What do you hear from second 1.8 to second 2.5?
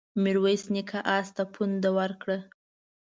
ورکړه.